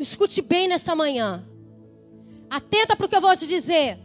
[0.00, 1.46] Me escute bem nesta manhã.
[2.48, 3.98] Atenta para o que eu vou te dizer.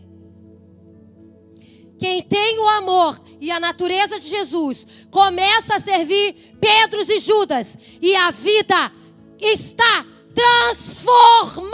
[1.98, 7.78] Quem tem o amor e a natureza de Jesus começa a servir Pedros e Judas,
[8.02, 8.92] e a vida
[9.40, 11.70] está transformada.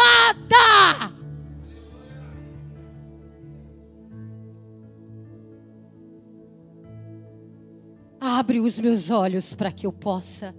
[8.19, 10.53] Abre os meus olhos para que eu possa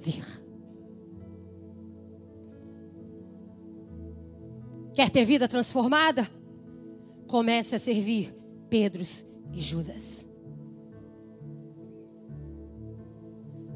[0.00, 0.43] ver.
[4.94, 6.30] Quer ter vida transformada?
[7.26, 8.32] Comece a servir
[8.70, 10.28] Pedros e Judas.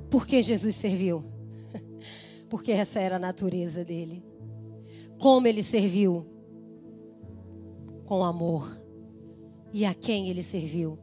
[0.08, 1.24] Por que Jesus serviu?
[2.48, 4.24] Porque essa era a natureza dele.
[5.18, 6.24] Como ele serviu?
[8.06, 8.80] Com amor.
[9.72, 10.98] E a quem ele serviu?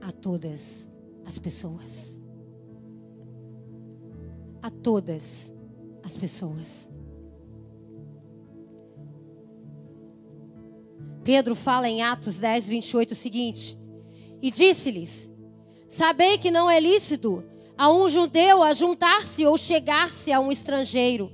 [0.00, 0.90] A todas
[1.24, 2.20] as pessoas.
[4.60, 5.54] A todas
[6.02, 6.90] as pessoas.
[11.24, 13.78] Pedro fala em Atos 10, 28 o seguinte:
[14.42, 15.30] E disse-lhes:
[15.88, 17.42] Sabei que não é lícito
[17.76, 21.32] a um judeu a juntar-se ou chegar-se a um estrangeiro,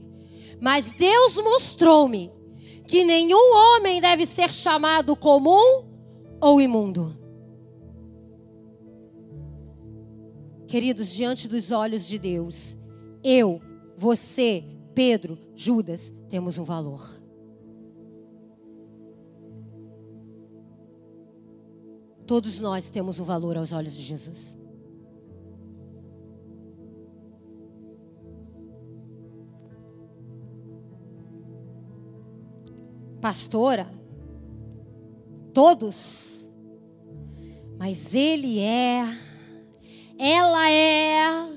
[0.61, 2.32] mas Deus mostrou-me
[2.86, 5.84] que nenhum homem deve ser chamado comum
[6.41, 7.18] ou imundo.
[10.66, 12.78] Queridos, diante dos olhos de Deus,
[13.24, 13.61] eu,
[13.97, 14.64] você,
[14.95, 17.19] Pedro, Judas, temos um valor.
[22.31, 24.57] Todos nós temos um valor aos olhos de Jesus.
[33.20, 33.93] Pastora,
[35.53, 36.49] todos,
[37.76, 39.03] mas ele é,
[40.16, 41.51] ela é.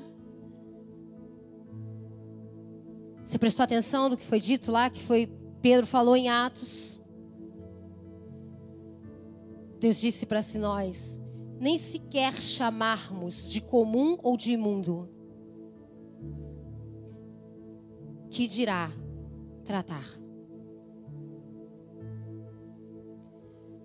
[3.24, 6.93] Você prestou atenção no que foi dito lá, que foi Pedro falou em Atos?
[9.84, 11.22] Deus disse para si nós,
[11.60, 15.10] nem sequer chamarmos de comum ou de imundo,
[18.32, 18.90] que dirá
[19.66, 20.08] tratar.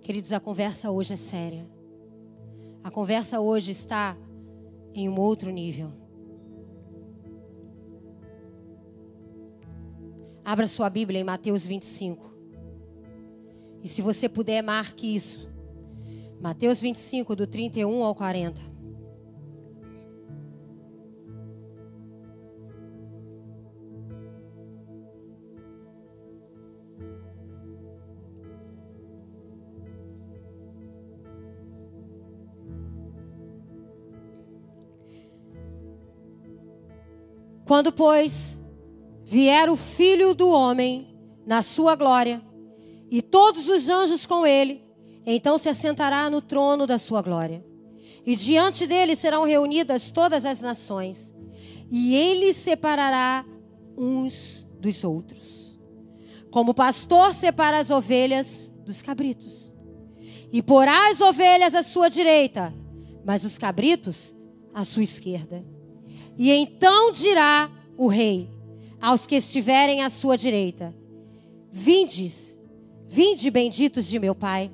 [0.00, 1.68] Queridos, a conversa hoje é séria.
[2.84, 4.16] A conversa hoje está
[4.94, 5.90] em um outro nível.
[10.44, 12.32] Abra sua Bíblia em Mateus 25.
[13.82, 15.57] E se você puder, marque isso.
[16.40, 18.78] Mateus 25, do 31 ao 40.
[37.68, 38.62] Quando, pois,
[39.24, 41.14] vier o Filho do Homem
[41.44, 42.40] na sua glória,
[43.10, 44.87] e todos os anjos com ele,
[45.34, 47.64] então se assentará no trono da sua glória.
[48.24, 51.34] E diante dele serão reunidas todas as nações.
[51.90, 53.44] E ele separará
[53.96, 55.78] uns dos outros.
[56.50, 59.72] Como o pastor separa as ovelhas dos cabritos.
[60.50, 62.72] E porá as ovelhas à sua direita,
[63.24, 64.34] mas os cabritos
[64.72, 65.62] à sua esquerda.
[66.38, 68.50] E então dirá o rei
[69.00, 70.94] aos que estiverem à sua direita:
[71.70, 72.58] Vindes,
[73.06, 74.70] vinde benditos de meu Pai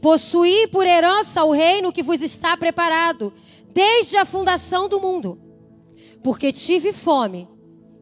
[0.00, 3.32] Possuí por herança o reino que vos está preparado
[3.72, 5.40] desde a fundação do mundo.
[6.22, 7.48] Porque tive fome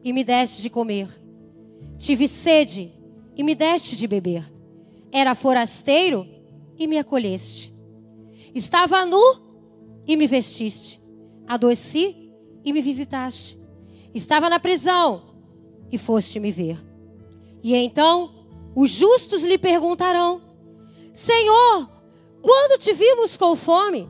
[0.03, 1.07] e me deste de comer.
[1.97, 2.93] Tive sede
[3.35, 4.43] e me deste de beber.
[5.11, 6.27] Era forasteiro
[6.77, 7.73] e me acolheste.
[8.53, 9.21] Estava nu
[10.05, 11.01] e me vestiste.
[11.47, 12.31] Adoeci
[12.63, 13.57] e me visitaste.
[14.13, 15.35] Estava na prisão
[15.91, 16.83] e foste me ver.
[17.63, 18.33] E então
[18.75, 20.41] os justos lhe perguntarão:
[21.17, 21.89] Senhor,
[22.43, 24.07] quando te vimos com fome?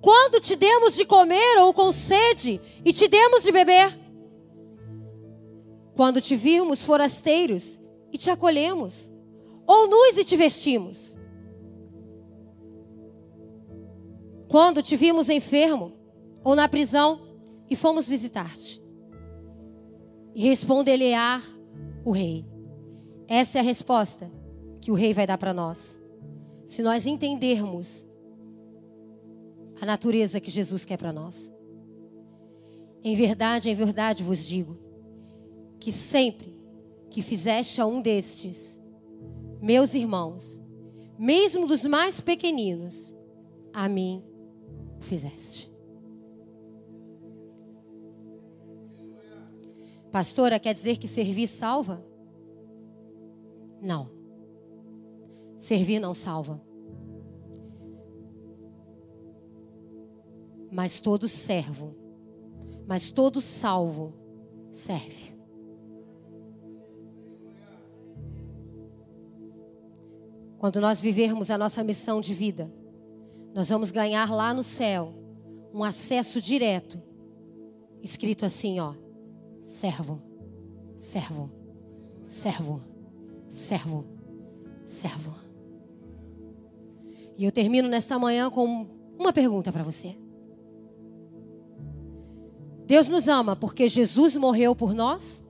[0.00, 3.96] Quando te demos de comer ou com sede e te demos de beber?
[5.94, 7.80] Quando te vimos forasteiros
[8.12, 9.12] e te acolhemos?
[9.68, 11.16] Ou nus e te vestimos?
[14.48, 15.92] Quando te vimos enfermo
[16.42, 17.20] ou na prisão
[17.70, 18.82] e fomos visitar-te?
[20.34, 21.40] E responder-lhe-á
[22.04, 22.44] o rei.
[23.28, 24.28] Essa é a resposta
[24.80, 26.04] que o rei vai dar para nós
[26.66, 28.04] se nós entendermos
[29.80, 31.52] a natureza que Jesus quer para nós.
[33.04, 34.76] Em verdade, em verdade vos digo
[35.78, 36.58] que sempre
[37.08, 38.82] que fizeste a um destes,
[39.62, 40.60] meus irmãos,
[41.16, 43.14] mesmo dos mais pequeninos,
[43.72, 44.24] a mim
[44.98, 45.72] o fizeste.
[50.10, 52.04] Pastora, quer dizer que servir salva?
[53.80, 54.15] Não.
[55.56, 56.60] Servir não salva.
[60.70, 61.94] Mas todo servo,
[62.86, 64.12] mas todo salvo
[64.70, 65.34] serve.
[70.58, 72.70] Quando nós vivermos a nossa missão de vida,
[73.54, 75.14] nós vamos ganhar lá no céu
[75.72, 77.00] um acesso direto,
[78.02, 78.94] escrito assim, ó:
[79.62, 80.22] servo,
[80.96, 81.50] servo,
[82.22, 82.82] servo,
[83.48, 84.06] servo,
[84.84, 85.45] servo.
[87.36, 88.86] E eu termino nesta manhã com
[89.18, 90.16] uma pergunta para você.
[92.86, 95.44] Deus nos ama porque Jesus morreu por nós?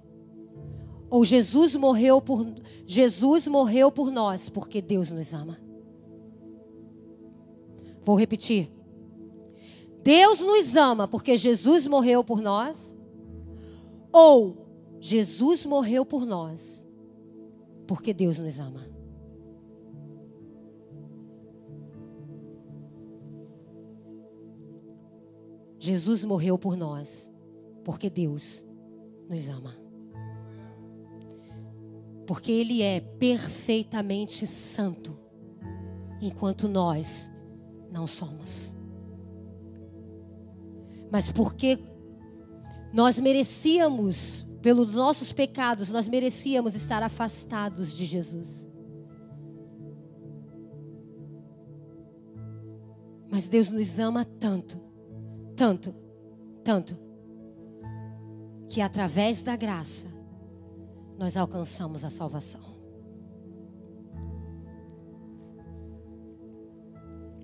[1.08, 2.44] Ou Jesus morreu por
[2.86, 5.58] Jesus morreu por nós porque Deus nos ama?
[8.02, 8.70] Vou repetir.
[10.02, 12.96] Deus nos ama porque Jesus morreu por nós?
[14.12, 14.66] Ou
[14.98, 16.86] Jesus morreu por nós
[17.86, 18.95] porque Deus nos ama?
[25.86, 27.32] Jesus morreu por nós,
[27.84, 28.66] porque Deus
[29.30, 29.72] nos ama.
[32.26, 35.16] Porque Ele é perfeitamente santo,
[36.20, 37.30] enquanto nós
[37.88, 38.74] não somos.
[41.08, 41.78] Mas porque
[42.92, 48.66] nós merecíamos, pelos nossos pecados, nós merecíamos estar afastados de Jesus.
[53.30, 54.85] Mas Deus nos ama tanto
[55.56, 55.94] tanto,
[56.62, 56.96] tanto,
[58.68, 60.06] que através da graça
[61.18, 62.60] nós alcançamos a salvação.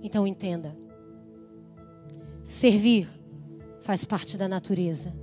[0.03, 0.77] Então entenda:
[2.45, 3.09] servir
[3.81, 5.15] faz parte da natureza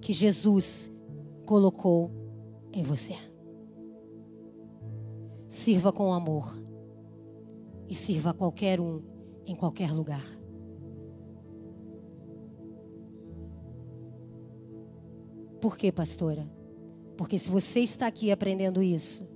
[0.00, 0.90] que Jesus
[1.46, 2.10] colocou
[2.72, 3.14] em você.
[5.46, 6.60] Sirva com amor
[7.88, 9.02] e sirva a qualquer um
[9.46, 10.43] em qualquer lugar.
[15.64, 16.46] Por quê, pastora?
[17.16, 19.26] Porque se você está aqui aprendendo isso,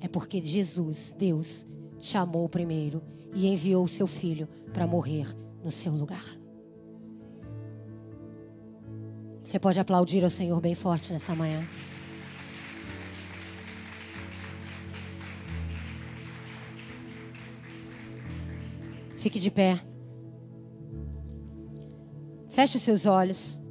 [0.00, 1.64] é porque Jesus, Deus,
[1.96, 3.00] te amou primeiro
[3.32, 5.28] e enviou o seu filho para morrer
[5.62, 6.24] no seu lugar.
[9.44, 11.64] Você pode aplaudir ao Senhor bem forte nessa manhã.
[19.16, 19.80] Fique de pé.
[22.48, 23.62] Feche seus olhos.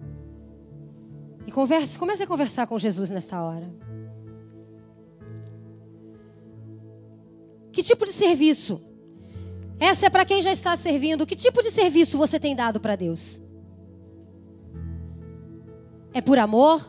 [1.57, 3.67] Converse, comece a conversar com Jesus nessa hora.
[7.71, 8.79] Que tipo de serviço?
[9.79, 11.25] Essa é para quem já está servindo.
[11.25, 13.41] Que tipo de serviço você tem dado para Deus?
[16.13, 16.87] É por amor?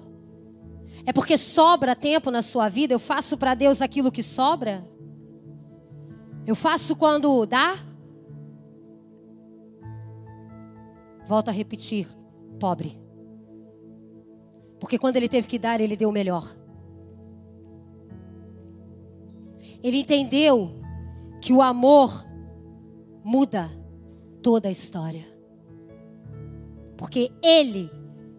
[1.07, 2.93] É porque sobra tempo na sua vida?
[2.93, 4.87] Eu faço para Deus aquilo que sobra?
[6.47, 7.75] Eu faço quando dá?
[11.27, 12.07] Volto a repetir:
[12.61, 13.08] pobre.
[14.79, 16.57] Porque quando ele teve que dar, ele deu o melhor.
[19.83, 20.81] Ele entendeu
[21.41, 22.25] que o amor
[23.25, 23.71] muda
[24.43, 25.25] toda a história.
[26.97, 27.91] Porque ele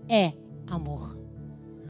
[0.08, 0.34] é
[0.68, 1.19] amor.